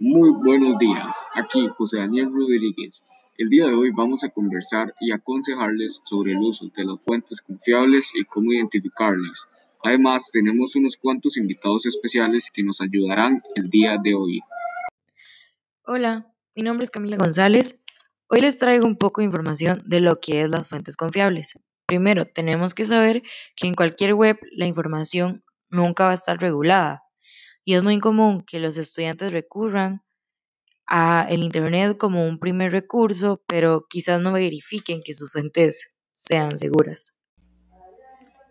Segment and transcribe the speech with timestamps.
[0.00, 3.02] Muy buenos días, aquí José Daniel Rodríguez.
[3.36, 7.42] El día de hoy vamos a conversar y aconsejarles sobre el uso de las fuentes
[7.42, 9.48] confiables y cómo identificarlas.
[9.82, 14.40] Además, tenemos unos cuantos invitados especiales que nos ayudarán el día de hoy.
[15.82, 17.80] Hola, mi nombre es Camila González.
[18.28, 21.58] Hoy les traigo un poco de información de lo que es las fuentes confiables.
[21.86, 23.24] Primero, tenemos que saber
[23.56, 27.02] que en cualquier web la información nunca va a estar regulada
[27.68, 30.00] y es muy común que los estudiantes recurran
[30.86, 36.56] a el Internet como un primer recurso, pero quizás no verifiquen que sus fuentes sean
[36.56, 37.18] seguras.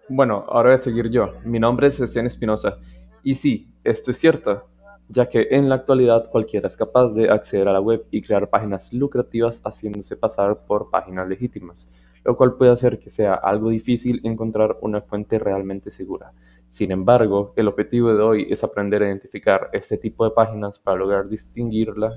[0.08, 1.34] Bueno, ahora voy a seguir yo.
[1.46, 2.78] Mi nombre es Sebastián Espinosa.
[3.24, 4.70] Y sí, esto es cierto,
[5.10, 8.52] ya que en la actualidad cualquiera es capaz de acceder a la web y crear
[8.52, 11.92] páginas lucrativas haciéndose pasar por páginas legítimas,
[12.24, 16.34] lo cual puede hacer que sea algo difícil encontrar una fuente realmente segura.
[16.68, 20.98] Sin embargo, el objetivo de hoy es aprender a identificar este tipo de páginas para
[20.98, 22.14] lograr distinguirla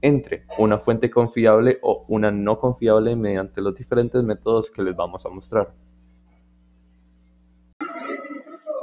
[0.00, 5.24] entre una fuente confiable o una no confiable mediante los diferentes métodos que les vamos
[5.24, 5.72] a mostrar.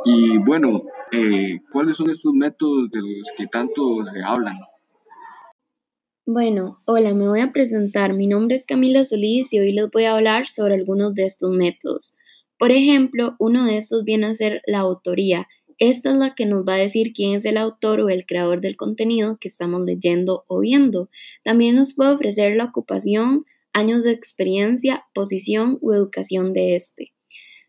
[0.06, 4.58] Y bueno, eh, ¿cuáles son estos métodos de los que tanto se hablan?
[6.26, 8.14] Bueno, hola, me voy a presentar.
[8.14, 11.52] Mi nombre es Camila Solís y hoy les voy a hablar sobre algunos de estos
[11.52, 12.16] métodos.
[12.60, 15.48] Por ejemplo, uno de estos viene a ser la autoría.
[15.78, 18.60] Esta es la que nos va a decir quién es el autor o el creador
[18.60, 21.10] del contenido que estamos leyendo o viendo.
[21.42, 27.14] También nos puede ofrecer la ocupación, años de experiencia, posición o educación de este.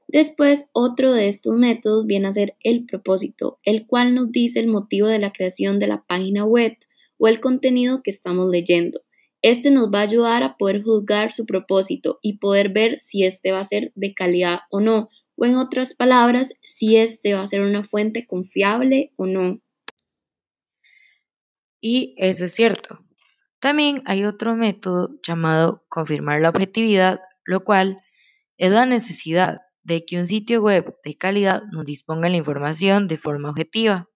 [0.09, 4.67] Después, otro de estos métodos viene a ser el propósito, el cual nos dice el
[4.67, 6.77] motivo de la creación de la página web
[7.17, 9.03] o el contenido que estamos leyendo.
[9.43, 13.53] Este nos va a ayudar a poder juzgar su propósito y poder ver si este
[13.53, 17.47] va a ser de calidad o no, o en otras palabras, si este va a
[17.47, 19.61] ser una fuente confiable o no.
[21.81, 23.01] Y eso es cierto.
[23.59, 28.03] También hay otro método llamado confirmar la objetividad, lo cual
[28.59, 33.17] es la necesidad de que un sitio web de calidad nos disponga la información de
[33.17, 34.09] forma objetiva,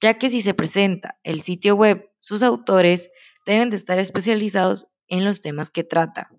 [0.00, 3.10] ya que si se presenta el sitio web, sus autores
[3.46, 6.30] deben de estar especializados en los temas que trata.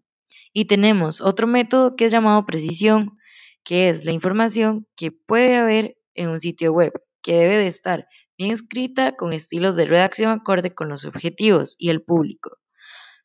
[0.53, 3.17] Y tenemos otro método que es llamado precisión,
[3.63, 8.07] que es la información que puede haber en un sitio web, que debe de estar
[8.37, 12.57] bien escrita con estilos de redacción acorde con los objetivos y el público.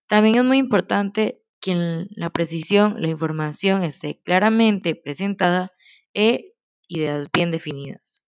[0.07, 5.71] También es muy importante que en la precisión la información esté claramente presentada
[6.15, 6.55] e
[6.89, 8.23] ideas bien definidas.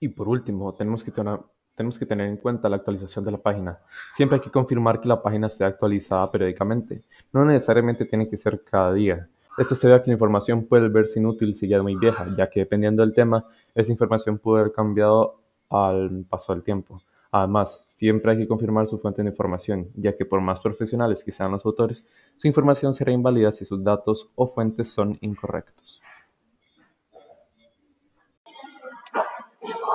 [0.00, 1.38] Y por último, tenemos que tener
[1.76, 3.78] tenemos que tener en cuenta la actualización de la página.
[4.12, 7.02] Siempre hay que confirmar que la página sea actualizada periódicamente.
[7.32, 9.28] No necesariamente tiene que ser cada día.
[9.56, 12.48] Esto se ve que la información puede verse inútil si ya es muy vieja, ya
[12.48, 15.40] que dependiendo del tema, esa información puede haber cambiado
[15.70, 17.00] al paso del tiempo.
[17.30, 21.32] Además, siempre hay que confirmar su fuente de información, ya que por más profesionales que
[21.32, 22.04] sean los autores,
[22.36, 26.00] su información será inválida si sus datos o fuentes son incorrectos.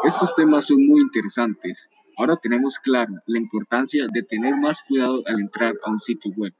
[0.04, 1.90] Estos temas son muy interesantes.
[2.18, 6.54] Ahora tenemos claro la importancia de tener más cuidado al entrar a un sitio web.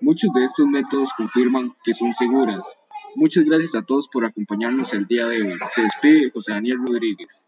[0.00, 2.76] Muchos de estos métodos confirman que son seguras.
[3.14, 5.58] Muchas gracias a todos por acompañarnos el día de hoy.
[5.68, 7.46] Se despide José Daniel Rodríguez.